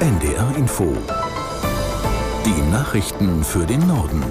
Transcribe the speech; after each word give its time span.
NDR 0.00 0.54
Info. 0.56 0.96
Die 2.46 2.70
Nachrichten 2.70 3.42
für 3.42 3.66
den 3.66 3.84
Norden. 3.88 4.22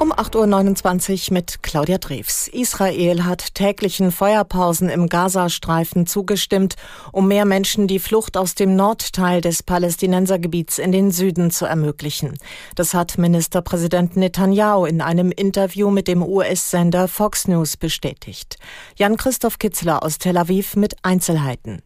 Um 0.00 0.12
8.29 0.12 1.28
Uhr 1.30 1.34
mit 1.34 1.62
Claudia 1.62 1.98
Drews. 1.98 2.48
Israel 2.48 3.22
hat 3.24 3.54
täglichen 3.54 4.10
Feuerpausen 4.10 4.88
im 4.88 5.08
Gazastreifen 5.08 6.08
zugestimmt, 6.08 6.74
um 7.12 7.28
mehr 7.28 7.44
Menschen 7.44 7.86
die 7.86 8.00
Flucht 8.00 8.36
aus 8.36 8.56
dem 8.56 8.74
Nordteil 8.74 9.40
des 9.40 9.62
Palästinensergebiets 9.62 10.78
in 10.78 10.90
den 10.90 11.12
Süden 11.12 11.52
zu 11.52 11.66
ermöglichen. 11.66 12.36
Das 12.74 12.94
hat 12.94 13.16
Ministerpräsident 13.16 14.16
Netanyahu 14.16 14.86
in 14.86 15.00
einem 15.00 15.30
Interview 15.30 15.92
mit 15.92 16.08
dem 16.08 16.20
US-Sender 16.20 17.06
Fox 17.06 17.46
News 17.46 17.76
bestätigt. 17.76 18.56
Jan-Christoph 18.96 19.60
Kitzler 19.60 20.02
aus 20.02 20.18
Tel 20.18 20.36
Aviv 20.36 20.74
mit 20.74 20.96
Einzelheiten. 21.04 21.80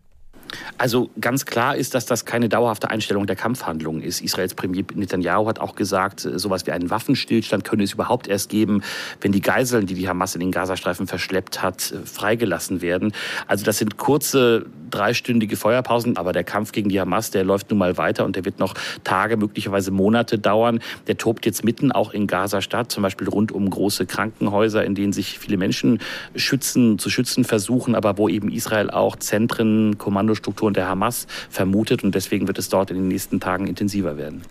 Also 0.76 1.10
ganz 1.20 1.46
klar 1.46 1.76
ist, 1.76 1.94
dass 1.94 2.06
das 2.06 2.24
keine 2.24 2.48
dauerhafte 2.48 2.90
Einstellung 2.90 3.26
der 3.26 3.36
Kampfhandlungen 3.36 4.02
ist. 4.02 4.20
Israels 4.20 4.54
Premier 4.54 4.84
Netanyahu 4.94 5.48
hat 5.48 5.58
auch 5.58 5.74
gesagt, 5.74 6.20
sowas 6.20 6.66
wie 6.66 6.72
einen 6.72 6.90
Waffenstillstand 6.90 7.64
könne 7.64 7.82
es 7.82 7.92
überhaupt 7.92 8.28
erst 8.28 8.48
geben, 8.48 8.82
wenn 9.20 9.32
die 9.32 9.40
Geiseln, 9.40 9.86
die 9.86 9.94
die 9.94 10.08
Hamas 10.08 10.34
in 10.34 10.40
den 10.40 10.52
Gazastreifen 10.52 11.06
verschleppt 11.06 11.62
hat, 11.62 11.94
freigelassen 12.04 12.80
werden. 12.80 13.12
Also 13.46 13.64
das 13.64 13.78
sind 13.78 13.96
kurze 13.96 14.66
dreistündige 14.90 15.56
Feuerpausen, 15.56 16.16
aber 16.16 16.32
der 16.32 16.44
Kampf 16.44 16.72
gegen 16.72 16.88
die 16.88 17.00
Hamas, 17.00 17.30
der 17.30 17.44
läuft 17.44 17.70
nun 17.70 17.78
mal 17.78 17.96
weiter 17.98 18.24
und 18.24 18.36
der 18.36 18.44
wird 18.44 18.58
noch 18.58 18.74
Tage, 19.04 19.36
möglicherweise 19.36 19.90
Monate 19.90 20.38
dauern. 20.38 20.80
Der 21.06 21.18
tobt 21.18 21.46
jetzt 21.46 21.64
mitten 21.64 21.92
auch 21.92 22.12
in 22.12 22.26
Gaza-Stadt, 22.26 22.90
zum 22.90 23.02
Beispiel 23.02 23.28
rund 23.28 23.52
um 23.52 23.68
große 23.68 24.06
Krankenhäuser, 24.06 24.84
in 24.84 24.94
denen 24.94 25.12
sich 25.12 25.38
viele 25.38 25.56
Menschen 25.56 26.00
schützen, 26.34 26.98
zu 26.98 27.10
schützen 27.10 27.44
versuchen, 27.44 27.94
aber 27.94 28.18
wo 28.18 28.28
eben 28.28 28.50
Israel 28.50 28.90
auch 28.90 29.16
Zentren, 29.16 29.98
Kommandostrukturen 30.38 30.74
der 30.74 30.88
Hamas 30.88 31.26
vermutet 31.50 32.04
und 32.04 32.14
deswegen 32.14 32.46
wird 32.46 32.58
es 32.58 32.68
dort 32.68 32.90
in 32.90 32.96
den 32.96 33.08
nächsten 33.08 33.40
Tagen 33.40 33.66
intensiver 33.66 34.16
werden. 34.16 34.42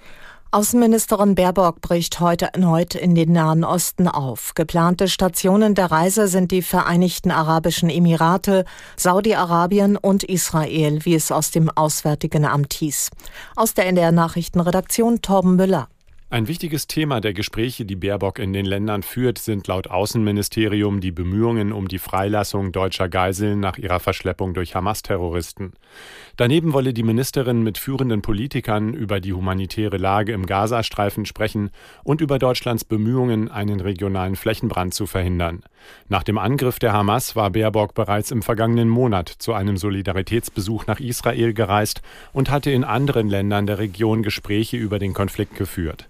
Außenministerin 0.49 1.35
Baerbock 1.35 1.81
bricht 1.81 2.21
heute 2.21 2.53
erneut 2.53 2.95
in 2.95 3.15
den 3.15 3.33
Nahen 3.33 3.65
Osten 3.65 4.07
auf. 4.07 4.53
Geplante 4.55 5.09
Stationen 5.09 5.75
der 5.75 5.91
Reise 5.91 6.29
sind 6.29 6.51
die 6.51 6.61
Vereinigten 6.61 7.31
Arabischen 7.31 7.89
Emirate, 7.89 8.63
Saudi-Arabien 8.95 9.97
und 9.97 10.23
Israel, 10.23 11.03
wie 11.03 11.15
es 11.15 11.33
aus 11.33 11.51
dem 11.51 11.69
Auswärtigen 11.69 12.45
Amt 12.45 12.73
hieß. 12.73 13.09
Aus 13.57 13.73
der 13.73 13.87
NDR 13.87 14.13
Nachrichtenredaktion 14.13 15.21
Torben 15.21 15.57
Müller. 15.57 15.89
Ein 16.29 16.49
wichtiges 16.49 16.87
Thema 16.87 17.21
der 17.21 17.33
Gespräche, 17.33 17.85
die 17.85 17.95
Baerbock 17.95 18.39
in 18.39 18.51
den 18.51 18.65
Ländern 18.65 19.01
führt, 19.01 19.37
sind 19.37 19.65
laut 19.67 19.87
Außenministerium 19.87 20.99
die 20.99 21.13
Bemühungen 21.13 21.71
um 21.71 21.87
die 21.87 21.99
Freilassung 21.99 22.73
deutscher 22.73 23.07
Geiseln 23.07 23.61
nach 23.61 23.77
ihrer 23.77 24.01
Verschleppung 24.01 24.53
durch 24.53 24.75
Hamas-Terroristen. 24.75 25.71
Daneben 26.35 26.73
wolle 26.73 26.93
die 26.93 27.03
Ministerin 27.03 27.63
mit 27.63 27.77
führenden 27.77 28.21
Politikern 28.21 28.93
über 28.93 29.21
die 29.21 29.31
humanitäre 29.31 29.95
Lage 29.95 30.33
im 30.33 30.45
Gazastreifen 30.45 31.25
sprechen 31.25 31.69
und 32.03 32.19
über 32.19 32.39
Deutschlands 32.39 32.83
Bemühungen, 32.83 33.49
einen 33.49 33.79
regionalen 33.79 34.35
Flächenbrand 34.35 34.93
zu 34.93 35.05
verhindern. 35.05 35.63
Nach 36.09 36.23
dem 36.23 36.37
Angriff 36.37 36.77
der 36.77 36.91
Hamas 36.91 37.37
war 37.37 37.51
Baerbock 37.51 37.93
bereits 37.93 38.31
im 38.31 38.41
vergangenen 38.41 38.89
Monat 38.89 39.29
zu 39.29 39.53
einem 39.53 39.77
Solidaritätsbesuch 39.77 40.87
nach 40.87 40.99
Israel 40.99 41.53
gereist 41.53 42.01
und 42.33 42.49
hatte 42.49 42.69
in 42.69 42.83
anderen 42.83 43.29
Ländern 43.29 43.65
der 43.65 43.79
Region 43.79 44.23
Gespräche 44.23 44.75
über 44.75 44.99
den 44.99 45.13
Konflikt 45.13 45.55
geführt. 45.55 46.09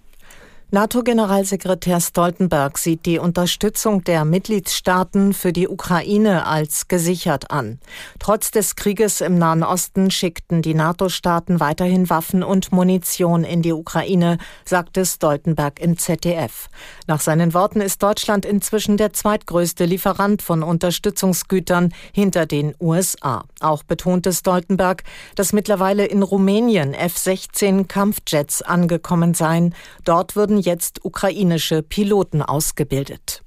NATO-Generalsekretär 0.70 1.98
Stoltenberg 1.98 2.76
sieht 2.76 3.06
die 3.06 3.18
Unterstützung 3.18 4.04
der 4.04 4.26
Mitgliedstaaten 4.26 5.32
für 5.32 5.50
die 5.50 5.66
Ukraine 5.66 6.44
als 6.44 6.88
gesichert 6.88 7.50
an. 7.50 7.78
Trotz 8.18 8.50
des 8.50 8.76
Krieges 8.76 9.22
im 9.22 9.38
Nahen 9.38 9.62
Osten 9.62 10.10
schickten 10.10 10.60
die 10.60 10.74
NATO-Staaten 10.74 11.58
weiterhin 11.58 12.10
Waffen 12.10 12.42
und 12.42 12.70
Munition 12.70 13.44
in 13.44 13.62
die 13.62 13.72
Ukraine, 13.72 14.36
sagte 14.66 15.06
Stoltenberg 15.06 15.80
im 15.80 15.96
ZDF. 15.96 16.68
Nach 17.06 17.22
seinen 17.22 17.54
Worten 17.54 17.80
ist 17.80 18.02
Deutschland 18.02 18.44
inzwischen 18.44 18.98
der 18.98 19.14
zweitgrößte 19.14 19.86
Lieferant 19.86 20.42
von 20.42 20.62
Unterstützungsgütern 20.62 21.94
hinter 22.12 22.44
den 22.44 22.74
USA. 22.78 23.44
Auch 23.60 23.84
betonte 23.84 24.34
Stoltenberg, 24.34 25.02
dass 25.34 25.54
mittlerweile 25.54 26.04
in 26.04 26.22
Rumänien 26.22 26.92
F-16 26.92 27.86
Kampfjets 27.86 28.60
angekommen 28.60 29.32
seien. 29.32 29.74
Dort 30.04 30.36
würden 30.36 30.57
jetzt 30.60 31.04
ukrainische 31.04 31.82
Piloten 31.82 32.42
ausgebildet. 32.42 33.42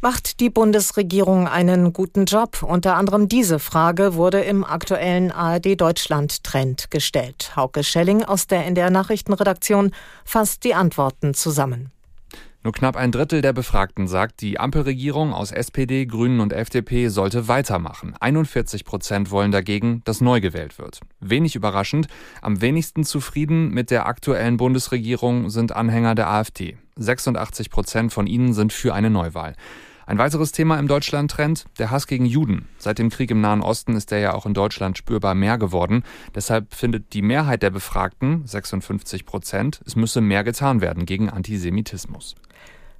Macht 0.00 0.40
die 0.40 0.50
Bundesregierung 0.50 1.46
einen 1.46 1.92
guten 1.92 2.24
Job? 2.24 2.64
Unter 2.64 2.96
anderem 2.96 3.28
diese 3.28 3.60
Frage 3.60 4.16
wurde 4.16 4.40
im 4.40 4.64
aktuellen 4.64 5.30
ARD 5.30 5.80
Deutschland 5.80 6.42
Trend 6.42 6.90
gestellt. 6.90 7.52
Hauke 7.54 7.84
Schelling 7.84 8.24
aus 8.24 8.48
der 8.48 8.66
NDR 8.66 8.90
Nachrichtenredaktion 8.90 9.92
fasst 10.24 10.64
die 10.64 10.74
Antworten 10.74 11.34
zusammen. 11.34 11.92
Nur 12.64 12.72
knapp 12.72 12.96
ein 12.96 13.10
Drittel 13.10 13.42
der 13.42 13.52
Befragten 13.52 14.06
sagt, 14.06 14.40
die 14.40 14.60
Ampelregierung 14.60 15.32
aus 15.32 15.50
SPD, 15.50 16.06
Grünen 16.06 16.38
und 16.38 16.52
FDP 16.52 17.08
sollte 17.08 17.48
weitermachen. 17.48 18.14
41 18.20 18.84
Prozent 18.84 19.32
wollen 19.32 19.50
dagegen, 19.50 20.02
dass 20.04 20.20
neu 20.20 20.40
gewählt 20.40 20.78
wird. 20.78 21.00
Wenig 21.18 21.56
überraschend, 21.56 22.06
am 22.40 22.60
wenigsten 22.60 23.02
zufrieden 23.02 23.70
mit 23.70 23.90
der 23.90 24.06
aktuellen 24.06 24.58
Bundesregierung 24.58 25.50
sind 25.50 25.74
Anhänger 25.74 26.14
der 26.14 26.28
AfD. 26.28 26.76
86 26.96 27.68
Prozent 27.70 28.12
von 28.12 28.28
ihnen 28.28 28.52
sind 28.52 28.72
für 28.72 28.94
eine 28.94 29.10
Neuwahl. 29.10 29.54
Ein 30.06 30.18
weiteres 30.18 30.52
Thema 30.52 30.78
im 30.78 30.88
Deutschland-Trend, 30.88 31.66
der 31.78 31.90
Hass 31.90 32.06
gegen 32.06 32.26
Juden. 32.26 32.68
Seit 32.78 32.98
dem 32.98 33.08
Krieg 33.08 33.30
im 33.30 33.40
Nahen 33.40 33.62
Osten 33.62 33.94
ist 33.94 34.10
der 34.10 34.18
ja 34.18 34.34
auch 34.34 34.46
in 34.46 34.54
Deutschland 34.54 34.98
spürbar 34.98 35.34
mehr 35.34 35.58
geworden. 35.58 36.02
Deshalb 36.34 36.74
findet 36.74 37.12
die 37.12 37.22
Mehrheit 37.22 37.62
der 37.62 37.70
Befragten, 37.70 38.46
56 38.46 39.24
Prozent, 39.24 39.80
es 39.86 39.94
müsse 39.94 40.20
mehr 40.20 40.42
getan 40.42 40.80
werden 40.80 41.06
gegen 41.06 41.30
Antisemitismus. 41.30 42.34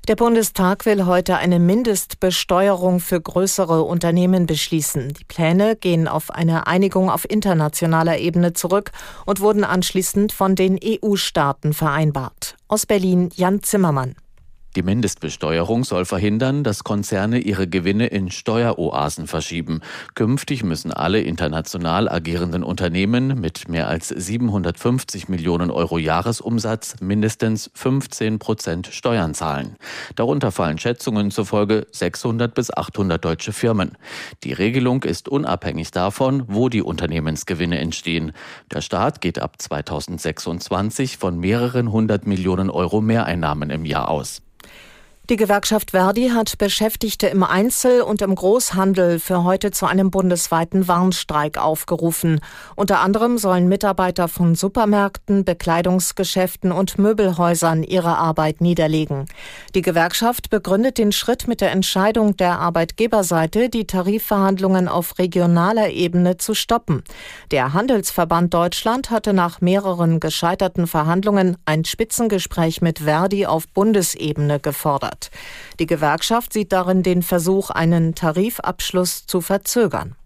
Der 0.09 0.17
Bundestag 0.17 0.85
will 0.85 1.07
heute 1.07 1.37
eine 1.37 1.61
Mindestbesteuerung 1.61 2.99
für 2.99 3.21
größere 3.21 3.83
Unternehmen 3.83 4.47
beschließen. 4.47 5.13
Die 5.13 5.25
Pläne 5.25 5.77
gehen 5.77 6.09
auf 6.09 6.31
eine 6.31 6.67
Einigung 6.67 7.09
auf 7.09 7.29
internationaler 7.29 8.19
Ebene 8.19 8.53
zurück 8.53 8.91
und 9.27 9.39
wurden 9.39 9.63
anschließend 9.63 10.33
von 10.33 10.57
den 10.57 10.79
EU-Staaten 10.85 11.73
vereinbart. 11.73 12.57
Aus 12.67 12.85
Berlin 12.85 13.31
Jan 13.37 13.63
Zimmermann. 13.63 14.17
Die 14.75 14.83
Mindestbesteuerung 14.83 15.85
soll 15.85 16.07
verhindern, 16.07 16.65
dass 16.65 16.83
Konzerne 16.83 17.41
ihre 17.41 17.69
Gewinne 17.69 18.07
in 18.07 18.31
Steueroasen 18.31 19.27
verschieben. 19.27 19.83
Künftig 20.15 20.65
müssen 20.65 20.93
alle 20.93 21.21
international 21.21 22.09
agierenden 22.09 22.63
Unternehmen 22.63 23.39
mit 23.39 23.69
mehr 23.69 23.89
als 23.89 24.09
750 24.09 25.29
Millionen 25.29 25.71
Euro 25.71 25.99
Jahresumsatz 25.99 26.97
mindestens 27.01 27.71
15 27.75 28.39
Prozent 28.39 28.87
Steuern 28.87 29.35
zahlen. 29.35 29.77
Darunter 30.17 30.51
fallen 30.51 30.79
Schätzungen 30.79 31.31
zufolge 31.31 31.87
600 31.91 32.55
bis 32.55 32.73
800 32.75 33.23
deutsche 33.23 33.53
Firmen. 33.53 33.99
Die 34.43 34.55
Regelung 34.55 35.03
ist 35.03 35.29
unabhängig 35.29 35.91
davon, 35.91 36.45
wo 36.47 36.71
die 36.71 36.83
Unternehmensgewinne 36.83 37.79
entstehen. 37.79 38.33
Der 38.73 38.81
Staat 38.81 39.21
geht 39.21 39.39
ab 39.39 39.61
2026 39.61 41.19
von 41.19 41.39
mehreren 41.39 41.93
hundert 41.93 42.27
Millionen 42.27 42.71
Euro 42.71 43.03
Mehreinnahmen 43.03 43.69
im 43.69 43.85
Jahr 43.85 44.09
aus. 44.09 44.41
Die 45.33 45.39
Gewerkschaft 45.39 45.93
Verdi 45.93 46.29
hat 46.29 46.59
Beschäftigte 46.59 47.27
im 47.29 47.43
Einzel- 47.43 48.03
und 48.03 48.21
im 48.21 48.35
Großhandel 48.35 49.19
für 49.19 49.45
heute 49.45 49.71
zu 49.71 49.87
einem 49.87 50.11
bundesweiten 50.11 50.89
Warnstreik 50.89 51.57
aufgerufen. 51.57 52.41
Unter 52.77 53.01
anderem 53.01 53.39
sollen 53.39 53.67
Mitarbeiter 53.67 54.29
von 54.29 54.55
Supermärkten, 54.55 55.47
Bekleidungsgeschäften 55.47 56.71
und 56.71 56.99
Möbelhäusern 56.99 57.83
ihre 57.83 58.19
Arbeit 58.19 58.61
niederlegen. 58.61 59.25
Die 59.75 59.81
Gewerkschaft 59.81 60.51
begründet 60.51 60.99
den 60.99 61.13
Schritt 61.13 61.49
mit 61.49 61.63
der 61.63 61.73
Entscheidung 61.73 62.37
der 62.37 62.59
Arbeitgeberseite, 62.59 63.71
die 63.71 63.87
Tarifverhandlungen 63.87 64.87
auf 64.87 65.19
regionaler 65.19 65.89
Ebene 65.89 66.37
zu 66.37 66.53
stoppen. 66.53 67.05
Der 67.51 67.73
Handelsverband 67.73 68.53
Deutschland 68.53 69.09
hatte 69.09 69.33
nach 69.33 69.63
mehreren 69.63 70.21
gescheiterten 70.21 70.87
Verhandlungen 70.87 71.57
ein 71.65 71.87
Spitzengespräch 71.87 72.83
mit 72.83 72.99
Verdi 72.99 73.47
auf 73.47 73.67
Bundesebene 73.69 74.61
gefordert 74.61 75.22
hat. 75.23 75.31
Die 75.79 75.87
Gewerkschaft 75.87 76.53
sieht 76.53 76.73
darin 76.73 77.03
den 77.03 77.23
Versuch, 77.23 77.71
einen 77.71 78.15
Tarifabschluss 78.15 79.27
zu 79.27 79.41
verzögern. 79.41 80.17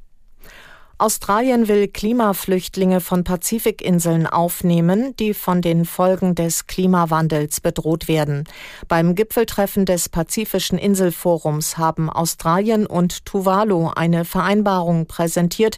Australien 0.98 1.69
will 1.69 1.88
Klimaflüchtlinge 1.88 3.02
von 3.02 3.22
Pazifikinseln 3.22 4.26
aufnehmen, 4.26 5.14
die 5.19 5.34
von 5.34 5.60
den 5.60 5.84
Folgen 5.84 6.34
des 6.34 6.66
Klimawandels 6.69 7.60
bedroht 7.60 8.08
werden. 8.08 8.44
Beim 8.88 9.14
Gipfeltreffen 9.14 9.84
des 9.84 10.08
Pazifischen 10.08 10.78
Inselforums 10.78 11.76
haben 11.76 12.08
Australien 12.08 12.87
und 12.87 13.26
Tuvalu 13.26 13.90
eine 13.94 14.25
Vereinbarung 14.25 15.04
präsentiert, 15.04 15.76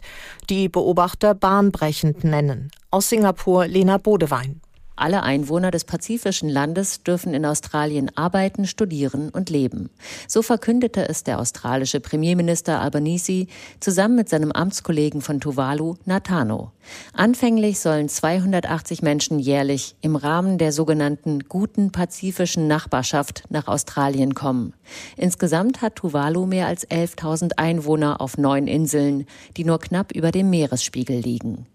die 0.49 0.69
Beobachter 0.69 1.35
bahnbrechend 1.35 2.23
nennen. 2.23 2.71
Aus 2.89 3.09
Singapur 3.09 3.67
Lena 3.67 3.97
Bodewein. 3.97 4.61
Alle 4.99 5.23
Einwohner 5.23 5.71
des 5.71 5.85
pazifischen 5.85 6.49
Landes 6.49 7.03
dürfen 7.03 7.33
in 7.33 7.45
Australien 7.45 8.11
arbeiten, 8.17 8.67
studieren 8.67 9.29
und 9.29 9.49
leben. 9.49 9.89
So 10.27 10.41
verkündete 10.41 11.07
es 11.07 11.23
der 11.23 11.39
australische 11.39 12.01
Premierminister 12.01 12.81
Albanese 12.81 13.47
zusammen 13.79 14.17
mit 14.17 14.27
seinem 14.27 14.51
Amtskollegen 14.51 15.21
von 15.21 15.39
Tuvalu, 15.39 15.95
Natano. 16.03 16.73
Anfänglich 17.13 17.79
sollen 17.79 18.09
280 18.09 19.01
Menschen 19.01 19.39
jährlich 19.39 19.95
im 20.01 20.17
Rahmen 20.17 20.57
der 20.57 20.73
sogenannten 20.73 21.45
guten 21.47 21.93
pazifischen 21.93 22.67
Nachbarschaft 22.67 23.43
nach 23.49 23.69
Australien 23.69 24.33
kommen. 24.33 24.73
Insgesamt 25.15 25.81
hat 25.81 25.95
Tuvalu 25.95 26.45
mehr 26.45 26.67
als 26.67 26.85
11.000 26.85 27.53
Einwohner 27.55 28.19
auf 28.19 28.37
neun 28.37 28.67
Inseln, 28.67 29.25
die 29.55 29.63
nur 29.63 29.79
knapp 29.79 30.11
über 30.11 30.31
dem 30.31 30.49
Meeresspiegel 30.49 31.21
liegen. 31.21 31.67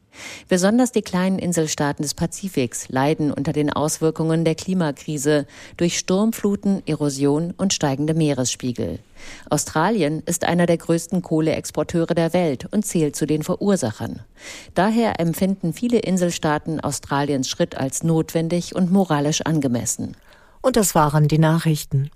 Besonders 0.49 0.93
die 0.93 1.03
kleinen 1.03 1.39
Inselstaaten 1.39 2.03
des 2.03 2.15
Pazifiks 2.15 2.89
leiden 2.89 3.33
unter 3.33 3.53
den 3.53 3.71
Auswirkungen 3.71 4.45
der 4.45 4.55
Klimakrise 4.55 5.47
durch 5.77 5.99
Sturmfluten, 5.99 6.83
Erosion 6.87 7.55
und 7.57 7.73
steigende 7.73 8.15
Meeresspiegel. 8.15 8.99
Australien 9.51 10.23
ist 10.27 10.45
einer 10.45 10.67
der 10.67 10.77
größten 10.77 11.23
Kohleexporteure 11.23 12.15
der 12.15 12.33
Welt 12.33 12.67
und 12.71 12.85
zählt 12.85 13.17
zu 13.17 13.27
den 13.27 13.43
Verursachern. 13.43 14.21
Daher 14.75 15.21
empfinden 15.21 15.73
viele 15.73 15.99
Inselstaaten 15.99 16.81
Australiens 16.81 17.49
Schritt 17.49 17.77
als 17.77 18.03
notwendig 18.03 18.75
und 18.75 18.93
moralisch 18.93 19.43
angemessen. 19.43 20.17
Und 20.61 20.77
das 20.77 20.95
waren 20.95 21.29
die 21.29 21.39
Nachrichten. 21.39 22.11